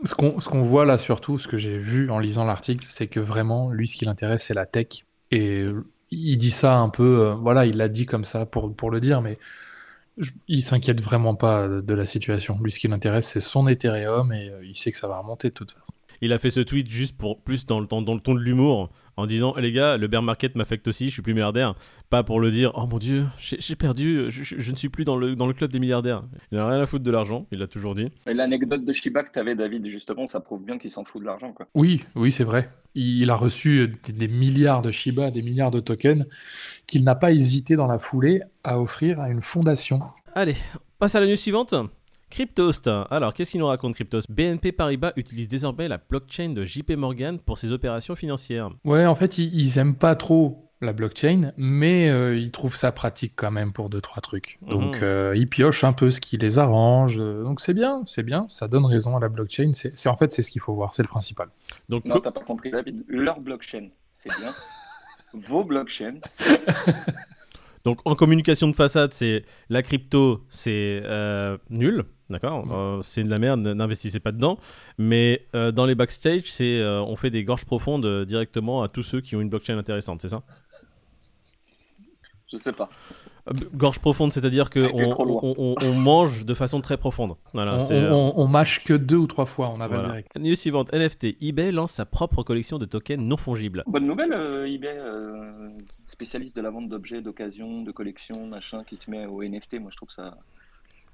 Ce 0.04 0.14
qu'on 0.14 0.62
voit 0.62 0.86
là 0.86 0.98
surtout, 0.98 1.40
ce 1.40 1.48
que 1.48 1.58
j'ai 1.58 1.78
vu 1.78 2.10
en 2.10 2.20
lisant 2.20 2.46
l'article, 2.46 2.86
c'est 2.90 3.08
que 3.08 3.20
vraiment, 3.20 3.72
lui, 3.72 3.88
ce 3.88 3.96
qui 3.96 4.06
l'intéresse, 4.06 4.44
c'est 4.44 4.54
la 4.54 4.66
tech. 4.66 5.06
Et 5.32 5.64
il 6.12 6.38
dit 6.38 6.52
ça 6.52 6.78
un 6.78 6.90
peu, 6.90 7.22
euh, 7.22 7.34
voilà, 7.34 7.66
il 7.66 7.78
l'a 7.78 7.88
dit 7.88 8.06
comme 8.06 8.26
ça 8.26 8.46
pour, 8.46 8.74
pour 8.76 8.92
le 8.92 9.00
dire, 9.00 9.22
mais 9.22 9.38
il 10.48 10.62
s'inquiète 10.62 11.02
vraiment 11.02 11.36
pas 11.36 11.68
de 11.68 11.94
la 11.94 12.06
situation. 12.06 12.60
Lui, 12.62 12.72
ce 12.72 12.80
qui 12.80 12.88
l'intéresse, 12.88 13.28
c'est 13.28 13.40
son 13.40 13.68
Ethereum 13.68 14.34
et 14.34 14.50
euh, 14.50 14.66
il 14.66 14.78
sait 14.78 14.92
que 14.92 14.98
ça 14.98 15.08
va 15.08 15.18
remonter 15.18 15.50
de 15.50 15.54
toute 15.54 15.72
façon 15.72 15.94
il 16.22 16.34
a 16.34 16.38
fait 16.38 16.52
ce 16.52 16.60
tweet 16.60 16.90
juste 16.90 17.18
pour 17.18 17.42
plus 17.42 17.66
dans 17.66 17.80
le, 17.80 17.88
ton, 17.88 18.02
dans 18.02 18.14
le 18.14 18.20
ton 18.20 18.36
de 18.36 18.40
l'humour, 18.40 18.90
en 19.18 19.26
disant 19.26 19.56
les 19.58 19.72
gars, 19.72 19.98
le 19.98 20.08
bear 20.08 20.22
market 20.22 20.56
m'affecte 20.56 20.88
aussi, 20.88 21.08
je 21.08 21.14
suis 21.14 21.22
plus 21.22 21.34
milliardaire. 21.34 21.76
Pas 22.10 22.24
pour 22.24 22.40
le 22.40 22.52
dire, 22.52 22.72
oh 22.76 22.88
mon 22.88 22.98
dieu, 22.98 23.26
j'ai 23.40 23.76
perdu, 23.76 24.30
je, 24.30 24.72
ne 24.72 24.76
suis 24.76 24.90
plus 24.90 25.06
dans 25.06 25.18
le, 25.18 25.36
dans 25.36 25.48
le 25.48 25.54
club 25.54 25.72
des 25.72 25.80
milliardaires. 25.80 26.24
Il 26.52 26.58
n'a 26.58 26.68
rien 26.68 26.80
à 26.80 26.86
foutre 26.86 27.04
de 27.04 27.12
l'argent, 27.12 27.48
il 27.52 27.60
l'a 27.60 27.68
toujours 27.68 27.96
dit. 27.96 28.10
L'anecdote 28.26 28.86
de 28.86 28.94
Shiba 28.94 29.24
que 29.24 29.32
tu 29.32 29.40
avais, 29.40 29.56
David, 29.56 29.86
justement, 29.88 30.28
ça 30.28 30.40
prouve 30.40 30.64
bien 30.64 30.78
qu'il 30.78 30.92
s'en 30.92 31.04
fout 31.04 31.22
de 31.22 31.26
l'argent. 31.26 31.54
quoi. 31.54 31.68
Oui, 31.74 32.02
oui, 32.16 32.32
c'est 32.32 32.44
vrai. 32.44 32.70
Il 32.94 33.30
a 33.30 33.36
reçu 33.36 33.96
des, 34.10 34.28
milliards 34.28 34.82
de 34.82 34.92
Shiba, 34.92 35.32
des 35.32 35.42
milliards 35.42 35.72
de 35.72 35.80
tokens, 35.80 36.26
qu'il 36.88 37.04
n'a 37.04 37.16
pas 37.16 37.32
hésité 37.32 37.76
dans 37.76 37.88
la 37.88 38.00
foulée 38.00 38.42
à 38.64 38.80
offrir 38.80 39.20
à 39.22 39.30
une 39.30 39.42
fondation. 39.42 40.02
Allez, 40.36 40.56
passe 41.00 41.16
à 41.16 41.20
la 41.20 41.28
news 41.28 41.36
suivante. 41.36 41.74
Cryptost. 42.32 42.90
Alors, 43.12 43.34
qu'est-ce 43.34 43.52
qu'il 43.52 43.60
nous 43.60 43.68
raconte 43.68 43.94
Cryptost? 43.94 44.32
BNP 44.32 44.72
Paribas 44.72 45.12
utilise 45.18 45.48
désormais 45.48 45.88
la 45.88 45.98
blockchain 46.00 46.50
de 46.50 46.66
JP 46.66 46.92
Morgan 46.92 47.38
pour 47.38 47.58
ses 47.58 47.72
opérations 47.72 48.16
financières. 48.16 48.72
Ouais, 48.86 49.06
en 49.06 49.16
fait, 49.16 49.38
ils, 49.38 49.78
aiment 49.78 49.96
pas 49.96 50.16
trop 50.16 50.72
la 50.82 50.94
blockchain, 50.94 51.52
mais 51.58 52.10
euh, 52.10 52.36
ils 52.36 52.50
trouvent 52.50 52.76
ça 52.76 52.92
pratique 52.92 53.34
quand 53.36 53.52
même 53.52 53.72
pour 53.72 53.90
deux 53.90 54.02
trois 54.02 54.22
trucs. 54.22 54.58
Donc 54.64 54.96
mhm. 54.96 55.04
euh, 55.04 55.34
ils 55.36 55.48
piochent 55.48 55.84
un 55.84 55.94
peu 55.94 56.10
ce 56.10 56.20
qui 56.20 56.38
les 56.38 56.58
arrange. 56.58 57.18
donc 57.18 57.62
c'est 57.62 57.76
bien, 57.76 58.02
c'est 58.08 58.24
bien, 58.24 58.48
ça 58.50 58.68
donne 58.68 58.86
raison 58.86 59.16
à 59.16 59.20
la 59.20 59.30
blockchain. 59.30 59.74
C'est 59.74 60.10
en 60.10 60.18
fait 60.18 60.32
c'est 60.32 60.42
ce 60.42 60.50
qu'il 60.50 60.62
faut 60.62 60.74
voir, 60.74 60.96
c'est 60.96 61.04
le 61.04 61.08
principal. 61.08 61.50
Donc 61.88 62.06
non, 62.06 62.20
t'as 62.20 62.32
pas 62.32 62.42
compris 62.42 62.72
David. 62.72 63.06
Leur 63.08 63.40
blockchain, 63.42 63.90
c'est 64.10 64.32
bien. 64.40 64.52
Vos 65.34 65.64
blockchains. 65.64 66.20
Donc 67.84 68.00
en 68.06 68.16
communication 68.16 68.68
de 68.68 68.76
façade, 68.76 69.14
c'est 69.14 69.44
la 69.70 69.82
crypto, 69.82 70.46
c'est 70.50 71.02
euh, 71.04 71.58
nul. 71.70 72.06
D'accord 72.32 72.66
mm. 72.66 72.72
euh, 72.72 73.02
C'est 73.04 73.24
de 73.24 73.30
la 73.30 73.38
merde, 73.38 73.60
n'investissez 73.62 74.20
pas 74.20 74.32
dedans. 74.32 74.58
Mais 74.98 75.46
euh, 75.56 75.72
dans 75.72 75.86
les 75.86 75.96
backstage, 75.96 76.44
c'est 76.46 76.80
euh, 76.80 77.02
on 77.02 77.16
fait 77.16 77.30
des 77.30 77.44
gorges 77.44 77.66
profondes 77.66 78.26
directement 78.26 78.84
à 78.84 78.88
tous 78.88 79.04
ceux 79.04 79.22
qui 79.22 79.36
ont 79.36 79.42
une 79.42 79.50
blockchain 79.50 79.78
intéressante, 79.78 80.22
c'est 80.22 80.30
ça? 80.30 80.44
Je 82.52 82.58
sais 82.58 82.74
pas. 82.74 82.90
Gorge 83.74 84.00
profonde, 84.00 84.32
c'est-à-dire 84.32 84.68
été 84.68 84.92
on, 84.94 85.94
mange 85.96 86.46
de 86.46 86.54
façon 86.54 86.80
très 86.80 86.98
profonde. 86.98 87.36
Voilà, 87.54 87.76
on, 87.76 87.80
c'est, 87.80 88.10
on- 88.10 88.40
on 88.40 88.48
mâche 88.48 88.84
que 88.84 88.94
deux 88.94 89.16
ou 89.16 89.26
trois 89.26 89.46
fois, 89.46 89.70
on 89.70 89.82
avale 89.82 89.90
voilà. 89.90 90.08
direct. 90.10 90.36
News 90.40 90.56
suivante, 90.56 90.94
NFT. 90.94 91.38
eBay 91.42 91.72
lance 91.72 91.94
sa 91.94 92.06
propre 92.06 92.44
collection 92.44 92.78
de 92.78 92.86
tokens 92.86 93.20
non 93.20 93.38
fongibles. 93.38 93.84
Bonne 93.88 94.06
nouvelle, 94.06 94.34
euh, 94.34 94.68
eBay, 94.68 94.96
euh, 94.96 95.70
spécialiste 96.06 96.56
de 96.56 96.62
la 96.62 96.70
vente 96.70 96.88
d'objets 96.88 97.22
d'occasion, 97.22 97.82
de 97.82 97.92
collection, 97.92 98.46
machin, 98.46 98.84
qui 98.84 98.98
se 98.98 99.10
met 99.10 99.26
au 99.26 99.42
NFT. 99.42 99.80
Moi, 99.80 99.90
je 99.92 99.98
trouve 99.98 100.10
que 100.10 100.16
ça. 100.16 100.38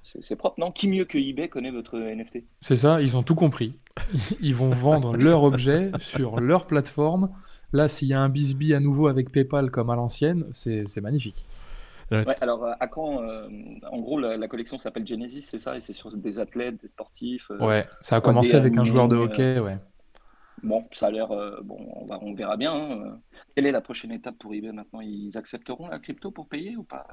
C'est 0.02 0.36
propre, 0.36 0.58
non 0.58 0.70
Qui 0.70 0.88
mieux 0.88 1.04
que 1.04 1.18
eBay 1.18 1.48
connaît 1.48 1.70
votre 1.70 1.98
NFT 1.98 2.44
C'est 2.62 2.76
ça, 2.76 3.02
ils 3.02 3.16
ont 3.16 3.22
tout 3.22 3.34
compris. 3.34 3.74
Ils 4.40 4.54
vont 4.54 4.70
vendre 4.70 5.16
leur 5.16 5.42
objet 5.42 5.90
sur 6.00 6.40
leur 6.40 6.66
plateforme. 6.66 7.30
Là, 7.72 7.88
s'il 7.88 8.08
y 8.08 8.14
a 8.14 8.20
un 8.20 8.28
bisbee 8.30 8.72
à 8.72 8.80
nouveau 8.80 9.08
avec 9.08 9.30
PayPal 9.30 9.70
comme 9.70 9.90
à 9.90 9.96
l'ancienne, 9.96 10.46
c'est 10.52 10.84
c'est 10.86 11.02
magnifique. 11.02 11.44
Ouais, 12.10 12.22
alors 12.40 12.64
euh, 12.64 12.72
à 12.80 12.86
quand 12.86 13.22
euh, 13.22 13.48
En 13.92 14.00
gros, 14.00 14.18
la, 14.18 14.38
la 14.38 14.48
collection 14.48 14.78
s'appelle 14.78 15.06
Genesis, 15.06 15.42
c'est 15.42 15.58
ça? 15.58 15.76
Et 15.76 15.80
c'est 15.80 15.92
sur 15.92 16.10
des 16.16 16.38
athlètes, 16.38 16.80
des 16.80 16.88
sportifs. 16.88 17.50
euh, 17.50 17.58
Ouais, 17.58 17.86
ça 18.00 18.16
a 18.16 18.20
3D 18.20 18.22
commencé 18.22 18.54
avec 18.54 18.78
un 18.78 18.84
joueur 18.84 19.08
de 19.08 19.16
euh, 19.16 19.24
hockey, 19.24 19.58
ouais. 19.58 19.76
Bon, 20.62 20.84
ça 20.92 21.06
a 21.06 21.10
l'air. 21.10 21.30
euh, 21.30 21.60
bon, 21.62 21.76
on, 21.94 22.06
va, 22.06 22.18
on 22.22 22.34
verra 22.34 22.56
bien. 22.56 22.72
hein. 22.74 23.18
Quelle 23.54 23.66
est 23.66 23.72
la 23.72 23.80
prochaine 23.80 24.12
étape 24.12 24.36
pour 24.38 24.54
eBay 24.54 24.72
maintenant? 24.72 25.00
Ils 25.00 25.36
accepteront 25.36 25.88
la 25.88 25.98
crypto 25.98 26.30
pour 26.30 26.48
payer 26.48 26.76
ou 26.76 26.82
pas? 26.84 27.06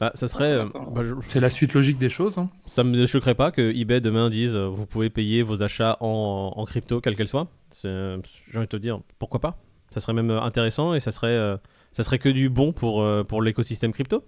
Bah, 0.00 0.10
ça 0.14 0.28
serait. 0.28 0.52
euh, 0.52 0.66
Attends. 0.66 0.90
bah, 0.90 1.02
je- 1.04 1.14
C'est 1.28 1.40
la 1.40 1.50
suite 1.50 1.74
logique 1.74 1.98
des 1.98 2.08
choses. 2.10 2.38
hein. 2.38 2.48
ça 2.66 2.82
me 2.84 3.06
choquerait 3.06 3.34
pas 3.34 3.50
que 3.50 3.72
eBay 3.74 4.00
demain 4.00 4.30
dise 4.30 4.56
euh, 4.56 4.66
vous 4.68 4.86
pouvez 4.86 5.10
payer 5.10 5.42
vos 5.42 5.62
achats 5.62 5.96
en, 6.00 6.52
en 6.56 6.64
crypto, 6.64 7.00
quelle 7.00 7.16
qu'elle 7.16 7.28
soit. 7.28 7.48
Euh, 7.84 8.18
J'ai 8.50 8.58
envie 8.58 8.66
de 8.66 8.70
te 8.70 8.76
dire 8.76 9.00
pourquoi 9.18 9.40
pas? 9.40 9.58
Ça 9.90 10.00
serait 10.00 10.12
même 10.12 10.30
intéressant 10.30 10.94
et 10.94 11.00
ça 11.00 11.10
serait, 11.10 11.28
euh, 11.28 11.56
ça 11.92 12.02
serait 12.02 12.18
que 12.20 12.28
du 12.28 12.48
bon 12.48 12.72
pour, 12.72 13.02
euh, 13.02 13.24
pour 13.24 13.42
l'écosystème 13.42 13.92
crypto, 13.92 14.24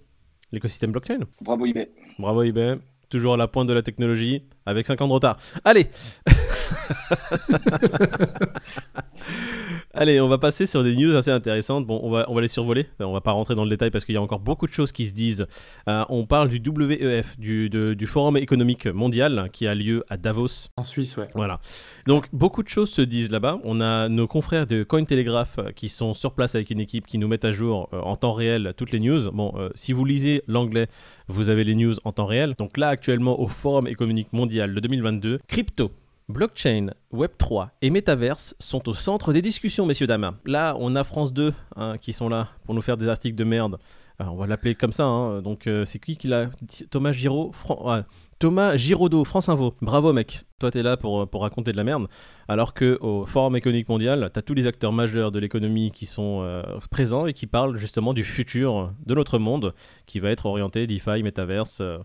l'écosystème 0.51 0.91
blockchain. 0.91 1.19
Bravo 1.41 1.65
eBay. 1.65 1.89
Bravo 2.19 2.43
eBay, 2.43 2.77
toujours 3.09 3.33
à 3.35 3.37
la 3.37 3.47
pointe 3.47 3.67
de 3.67 3.73
la 3.73 3.81
technologie, 3.81 4.43
avec 4.65 4.85
5 4.85 4.99
ans 5.01 5.07
de 5.07 5.13
retard. 5.13 5.37
Allez 5.63 5.87
Allez, 9.93 10.19
on 10.19 10.27
va 10.27 10.37
passer 10.39 10.65
sur 10.65 10.83
des 10.83 10.95
news 10.95 11.15
assez 11.15 11.29
intéressantes. 11.31 11.85
Bon, 11.85 11.99
on 12.03 12.09
va, 12.09 12.25
on 12.27 12.33
va 12.35 12.41
les 12.41 12.47
survoler. 12.47 12.87
Euh, 12.99 13.05
On 13.05 13.13
va 13.13 13.21
pas 13.21 13.31
rentrer 13.31 13.53
dans 13.55 13.63
le 13.63 13.69
détail 13.69 13.91
parce 13.91 14.05
qu'il 14.05 14.15
y 14.15 14.17
a 14.17 14.21
encore 14.21 14.39
beaucoup 14.39 14.65
de 14.67 14.73
choses 14.73 14.91
qui 14.91 15.05
se 15.05 15.13
disent. 15.13 15.45
Euh, 15.87 16.03
on 16.09 16.25
parle 16.25 16.49
du 16.49 16.59
WEF, 16.59 17.37
du, 17.37 17.69
de- 17.69 17.93
du 17.93 18.07
Forum 18.07 18.37
économique 18.37 18.87
mondial 18.87 19.49
qui 19.53 19.67
a 19.67 19.75
lieu 19.75 20.03
à 20.09 20.17
Davos. 20.17 20.69
En 20.77 20.83
Suisse, 20.83 21.15
ouais. 21.17 21.27
Voilà. 21.35 21.59
Donc 22.07 22.27
beaucoup 22.33 22.63
de 22.63 22.69
choses 22.69 22.89
se 22.89 23.01
disent 23.03 23.29
là-bas. 23.31 23.59
On 23.63 23.81
a 23.81 24.09
nos 24.09 24.27
confrères 24.27 24.65
de 24.65 24.83
Cointelegraph 24.83 25.59
euh, 25.59 25.71
qui 25.71 25.89
sont 25.89 26.13
sur 26.13 26.33
place 26.33 26.55
avec 26.55 26.71
une 26.71 26.79
équipe 26.79 27.05
qui 27.05 27.17
nous 27.19 27.27
met 27.27 27.45
à 27.45 27.51
jour 27.51 27.89
euh, 27.93 27.99
en 28.01 28.15
temps 28.15 28.33
réel 28.33 28.73
toutes 28.75 28.91
les 28.91 28.99
news. 28.99 29.31
Bon, 29.31 29.53
euh, 29.57 29.69
si 29.75 29.93
vous 29.93 30.05
lisez 30.05 30.43
l'anglais, 30.47 30.87
vous 31.27 31.49
avez 31.49 31.63
les 31.63 31.75
news 31.75 31.93
en 32.03 32.11
temps 32.11 32.25
réel. 32.25 32.55
Donc 32.57 32.77
là 32.77 32.89
actuellement 32.89 33.39
au 33.39 33.47
Forum 33.47 33.87
économique 33.87 34.33
mondial 34.33 34.73
de 34.73 34.79
2022, 34.79 35.39
crypto. 35.47 35.91
Blockchain, 36.29 36.87
Web3 37.13 37.69
et 37.81 37.89
Metaverse 37.89 38.55
sont 38.59 38.87
au 38.87 38.93
centre 38.93 39.33
des 39.33 39.41
discussions, 39.41 39.85
messieurs, 39.85 40.07
dames. 40.07 40.31
Là, 40.45 40.75
on 40.79 40.95
a 40.95 41.03
France 41.03 41.33
2 41.33 41.53
hein, 41.75 41.97
qui 41.99 42.13
sont 42.13 42.29
là 42.29 42.49
pour 42.63 42.73
nous 42.73 42.81
faire 42.81 42.97
des 42.97 43.07
articles 43.07 43.35
de 43.35 43.43
merde. 43.43 43.77
Alors, 44.19 44.33
on 44.35 44.37
va 44.37 44.47
l'appeler 44.47 44.75
comme 44.75 44.91
ça. 44.91 45.05
hein. 45.05 45.41
Donc, 45.41 45.67
euh, 45.67 45.85
c'est 45.85 45.99
qui 45.99 46.17
qui 46.17 46.27
l'a 46.27 46.49
Thomas 46.91 47.11
Giraud 47.11 47.51
ouais. 47.83 48.01
Thomas 48.39 48.75
Giraudot, 48.75 49.23
France 49.25 49.49
Info. 49.49 49.73
Bravo, 49.81 50.13
mec. 50.13 50.43
Toi, 50.59 50.69
t'es 50.69 50.83
là 50.83 50.97
pour, 50.97 51.27
pour 51.27 51.41
raconter 51.41 51.71
de 51.71 51.77
la 51.77 51.83
merde. 51.83 52.07
Alors 52.47 52.73
que 52.73 52.97
au 53.01 53.25
Forum 53.25 53.55
économique 53.55 53.89
mondial, 53.89 54.29
t'as 54.33 54.41
tous 54.41 54.53
les 54.53 54.67
acteurs 54.67 54.91
majeurs 54.93 55.31
de 55.31 55.39
l'économie 55.39 55.91
qui 55.91 56.05
sont 56.05 56.41
euh, 56.43 56.61
présents 56.91 57.25
et 57.25 57.33
qui 57.33 57.47
parlent 57.47 57.77
justement 57.77 58.13
du 58.13 58.23
futur 58.23 58.93
de 59.05 59.15
notre 59.15 59.39
monde 59.39 59.73
qui 60.05 60.19
va 60.19 60.29
être 60.29 60.45
orienté 60.45 60.87
DeFi, 60.87 61.23
Metaverse, 61.23 61.79
euh, 61.81 61.97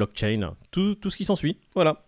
blockchain, 0.00 0.54
tout, 0.70 0.96
ce 1.02 1.16
qui 1.16 1.24
s'ensuit. 1.24 1.58
Voilà. 1.74 2.04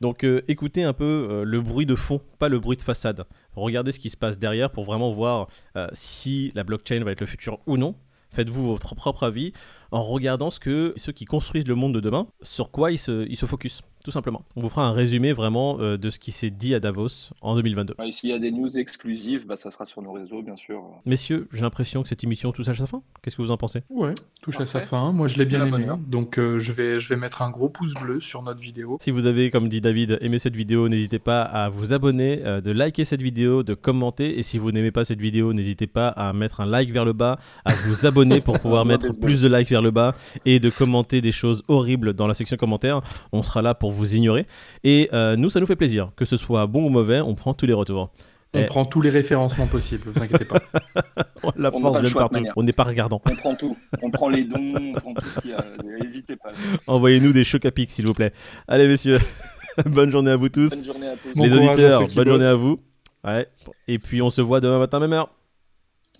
Donc 0.00 0.24
euh, 0.24 0.42
écoutez 0.48 0.82
un 0.82 0.92
peu 0.92 1.28
euh, 1.30 1.44
le 1.44 1.60
bruit 1.60 1.86
de 1.86 1.94
fond, 1.94 2.20
pas 2.40 2.48
le 2.48 2.58
bruit 2.58 2.76
de 2.76 2.82
façade. 2.82 3.24
Regardez 3.54 3.92
ce 3.92 4.00
qui 4.00 4.10
se 4.10 4.16
passe 4.16 4.38
derrière 4.38 4.70
pour 4.70 4.84
vraiment 4.84 5.12
voir 5.12 5.46
euh, 5.76 5.86
si 5.92 6.50
la 6.56 6.64
blockchain 6.64 7.04
va 7.04 7.12
être 7.12 7.20
le 7.20 7.26
futur 7.26 7.60
ou 7.66 7.76
non. 7.76 7.94
Faites-vous 8.30 8.66
votre 8.66 8.96
propre 8.96 9.22
avis 9.22 9.52
en 9.90 10.02
regardant 10.02 10.50
ce 10.50 10.60
que 10.60 10.92
ceux 10.96 11.12
qui 11.12 11.24
construisent 11.24 11.68
le 11.68 11.74
monde 11.74 11.94
de 11.94 12.00
demain, 12.00 12.26
sur 12.42 12.70
quoi 12.70 12.92
ils 12.92 12.98
se, 12.98 13.26
ils 13.28 13.36
se 13.36 13.46
focus, 13.46 13.82
tout 14.04 14.10
simplement. 14.12 14.44
On 14.54 14.60
vous 14.60 14.68
fera 14.68 14.86
un 14.86 14.92
résumé 14.92 15.32
vraiment 15.32 15.78
euh, 15.80 15.96
de 15.96 16.10
ce 16.10 16.18
qui 16.18 16.30
s'est 16.30 16.50
dit 16.50 16.74
à 16.74 16.80
Davos 16.80 17.30
en 17.40 17.56
2022. 17.56 17.94
Ouais, 17.98 18.12
S'il 18.12 18.30
y 18.30 18.32
a 18.32 18.38
des 18.38 18.52
news 18.52 18.78
exclusives, 18.78 19.46
bah, 19.46 19.56
ça 19.56 19.70
sera 19.70 19.84
sur 19.84 20.00
nos 20.02 20.12
réseaux, 20.12 20.42
bien 20.42 20.56
sûr. 20.56 20.82
Messieurs, 21.04 21.48
j'ai 21.52 21.62
l'impression 21.62 22.02
que 22.02 22.08
cette 22.08 22.22
émission 22.22 22.52
touche 22.52 22.68
à 22.68 22.74
sa 22.74 22.86
fin. 22.86 23.02
Qu'est-ce 23.22 23.36
que 23.36 23.42
vous 23.42 23.50
en 23.50 23.56
pensez? 23.56 23.82
Ouais, 23.90 24.14
touche 24.42 24.60
à 24.60 24.66
sa 24.66 24.80
fin. 24.80 25.10
Moi, 25.12 25.26
je 25.26 25.38
l'ai 25.38 25.44
bien 25.44 25.58
La 25.58 25.66
aimé. 25.66 25.86
Donc, 26.06 26.38
euh, 26.38 26.60
je, 26.60 26.70
vais, 26.70 27.00
je 27.00 27.08
vais 27.08 27.16
mettre 27.16 27.42
un 27.42 27.50
gros 27.50 27.68
pouce 27.68 27.94
bleu 27.94 28.20
sur 28.20 28.42
notre 28.42 28.60
vidéo. 28.60 28.96
Si 29.00 29.10
vous 29.10 29.26
avez, 29.26 29.50
comme 29.50 29.68
dit 29.68 29.80
David, 29.80 30.18
aimé 30.20 30.38
cette 30.38 30.54
vidéo, 30.54 30.88
n'hésitez 30.88 31.18
pas 31.18 31.42
à 31.42 31.68
vous 31.68 31.92
abonner, 31.92 32.42
euh, 32.44 32.60
de 32.60 32.70
liker 32.70 33.04
cette 33.04 33.22
vidéo, 33.22 33.64
de 33.64 33.74
commenter. 33.74 34.38
Et 34.38 34.42
si 34.42 34.58
vous 34.58 34.70
n'aimez 34.70 34.92
pas 34.92 35.04
cette 35.04 35.20
vidéo, 35.20 35.52
n'hésitez 35.52 35.88
pas 35.88 36.08
à 36.08 36.32
mettre 36.32 36.60
un 36.60 36.66
like 36.66 36.92
vers 36.92 37.04
le 37.04 37.12
bas, 37.12 37.40
à 37.64 37.74
vous 37.74 38.06
abonner 38.06 38.40
pour 38.40 38.60
pouvoir 38.60 38.84
mettre 38.86 39.18
plus 39.18 39.42
de 39.42 39.48
likes 39.48 39.68
vers 39.68 39.75
le 39.82 39.90
bas 39.90 40.14
et 40.44 40.60
de 40.60 40.70
commenter 40.70 41.20
des 41.20 41.32
choses 41.32 41.62
horribles 41.68 42.12
dans 42.14 42.26
la 42.26 42.34
section 42.34 42.56
commentaires. 42.56 43.00
On 43.32 43.42
sera 43.42 43.62
là 43.62 43.74
pour 43.74 43.92
vous 43.92 44.14
ignorer. 44.14 44.46
Et 44.84 45.08
euh, 45.12 45.36
nous, 45.36 45.50
ça 45.50 45.60
nous 45.60 45.66
fait 45.66 45.76
plaisir. 45.76 46.12
Que 46.16 46.24
ce 46.24 46.36
soit 46.36 46.66
bon 46.66 46.86
ou 46.86 46.88
mauvais, 46.88 47.20
on 47.20 47.34
prend 47.34 47.54
tous 47.54 47.66
les 47.66 47.72
retours. 47.72 48.10
On 48.54 48.64
prend 48.64 48.86
tous 48.86 49.02
les 49.02 49.10
référencements 49.10 49.66
possibles, 49.66 50.08
vous 50.08 50.22
inquiétez 50.22 50.46
pas. 50.46 50.58
La 51.56 51.70
On 51.74 51.80
force 51.80 51.96
pas 51.96 52.02
de 52.02 52.08
de 52.08 52.14
partout. 52.14 52.34
manière. 52.34 52.54
On 52.56 52.62
n'est 52.62 52.72
pas 52.72 52.84
regardant. 52.84 53.20
On 53.30 53.36
prend 53.36 53.54
tout. 53.54 53.76
On 54.02 54.10
prend 54.10 54.30
les 54.30 54.44
dons, 54.44 54.72
on 54.76 54.92
prend 54.94 55.12
tout 55.12 55.24
ce 55.26 55.40
qu'il 55.40 55.50
y 55.50 55.54
a. 55.54 55.62
N'hésitez 56.00 56.36
pas. 56.36 56.52
Envoyez-nous 56.86 57.32
des 57.34 57.44
chocs 57.44 57.66
à 57.66 57.70
pic, 57.70 57.90
s'il 57.90 58.06
vous 58.06 58.14
plaît. 58.14 58.32
Allez, 58.66 58.88
messieurs. 58.88 59.18
Bonne 59.84 60.10
journée 60.10 60.30
à 60.30 60.36
vous 60.36 60.48
tous. 60.48 60.70
Bonne 60.70 60.86
journée 60.86 61.08
à 61.08 61.16
tous. 61.16 61.34
Bon 61.34 61.42
les 61.44 61.52
auditeurs, 61.52 62.06
bonne 62.14 62.28
journée 62.28 62.46
à 62.46 62.54
vous. 62.54 62.80
Ouais. 63.24 63.46
Et 63.88 63.98
puis 63.98 64.22
on 64.22 64.30
se 64.30 64.40
voit 64.40 64.60
demain 64.60 64.78
matin, 64.78 65.00
même 65.00 65.12
heure. 65.12 65.28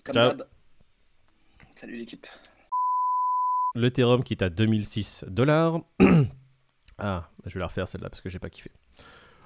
Comme 0.03 0.13
Ciao. 0.13 0.29
d'hab. 0.33 0.43
Salut 1.75 1.97
l'équipe. 1.97 2.27
L'Ethereum 3.77 4.23
qui 4.23 4.33
est 4.33 4.41
à 4.43 4.49
2006 4.49 5.25
dollars. 5.27 5.81
ah, 6.97 7.29
je 7.45 7.53
vais 7.53 7.59
la 7.59 7.67
refaire 7.67 7.87
celle-là 7.87 8.09
parce 8.09 8.21
que 8.21 8.29
j'ai 8.29 8.39
pas 8.39 8.49
kiffé. 8.49 8.71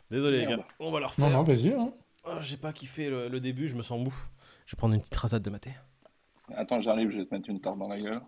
Désolé 0.10 0.40
les 0.40 0.46
gars, 0.48 0.66
on 0.80 0.92
va 0.92 1.00
la 1.00 1.08
refaire. 1.08 1.30
Non, 1.30 1.38
non, 1.38 1.44
vas-y. 1.44 1.70
hein. 1.74 1.92
Ah, 2.26 2.40
j'ai 2.42 2.58
pas 2.58 2.72
kiffé 2.74 3.10
le, 3.10 3.28
le 3.30 3.40
début, 3.40 3.68
je 3.68 3.76
me 3.76 3.82
sens 3.82 4.00
mou. 4.00 4.14
Je 4.66 4.76
vais 4.76 4.78
prendre 4.78 4.94
une 4.94 5.02
petite 5.02 5.16
rasade 5.16 5.42
de 5.42 5.50
maté. 5.50 5.72
Attends, 6.56 6.82
j'arrive, 6.82 7.12
je 7.12 7.18
vais 7.18 7.26
te 7.26 7.34
mettre 7.34 7.50
une 7.50 7.60
tarte 7.62 7.78
dans 7.78 7.88
la 7.88 8.00
gueule. 8.00 8.22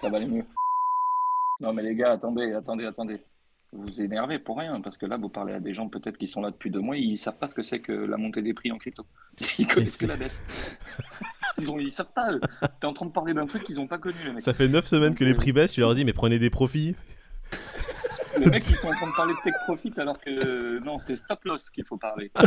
Ça 0.00 0.08
va 0.10 0.16
aller 0.18 0.26
mieux. 0.26 0.44
Non 1.60 1.72
mais 1.72 1.82
les 1.82 1.94
gars, 1.94 2.12
attendez, 2.12 2.52
attendez, 2.52 2.84
attendez. 2.86 3.20
Vous 3.72 3.82
vous 3.82 4.00
énervez 4.00 4.38
pour 4.40 4.58
rien, 4.58 4.80
parce 4.80 4.96
que 4.96 5.06
là, 5.06 5.16
vous 5.16 5.28
parlez 5.28 5.52
à 5.54 5.60
des 5.60 5.74
gens 5.74 5.88
peut-être 5.88 6.18
qui 6.18 6.26
sont 6.26 6.40
là 6.40 6.50
depuis 6.50 6.70
deux 6.70 6.80
mois, 6.80 6.96
ils 6.96 7.16
savent 7.16 7.38
pas 7.38 7.46
ce 7.46 7.54
que 7.54 7.62
c'est 7.62 7.80
que 7.80 7.92
la 7.92 8.16
montée 8.16 8.42
des 8.42 8.52
prix 8.54 8.72
en 8.72 8.78
crypto. 8.78 9.04
Ils 9.58 9.66
connaissent 9.66 9.96
que 9.96 10.06
c'est- 10.06 10.12
la 10.12 10.16
baisse. 10.16 10.42
Ils, 11.58 11.70
ont, 11.70 11.78
ils 11.78 11.92
savent 11.92 12.12
pas. 12.12 12.30
T'es 12.80 12.86
en 12.86 12.92
train 12.92 13.06
de 13.06 13.12
parler 13.12 13.34
d'un 13.34 13.46
truc 13.46 13.64
qu'ils 13.64 13.80
ont 13.80 13.86
pas 13.86 13.98
connu, 13.98 14.16
les 14.24 14.32
mecs. 14.32 14.42
Ça 14.42 14.54
fait 14.54 14.68
9 14.68 14.86
semaines 14.86 15.14
que 15.14 15.24
les 15.24 15.34
prix 15.34 15.52
baissent, 15.52 15.72
tu 15.72 15.80
leur 15.80 15.94
dis 15.94 16.04
mais 16.04 16.12
prenez 16.12 16.38
des 16.38 16.50
profits. 16.50 16.94
Les 18.38 18.46
mecs, 18.46 18.68
ils 18.70 18.76
sont 18.76 18.88
en 18.88 18.92
train 18.92 19.08
de 19.08 19.16
parler 19.16 19.34
de 19.34 19.42
tech 19.42 19.54
profit 19.64 19.92
alors 19.98 20.18
que 20.18 20.78
non, 20.84 20.98
c'est 20.98 21.16
stop 21.16 21.44
loss 21.44 21.70
qu'il 21.70 21.84
faut 21.84 21.96
parler. 21.96 22.30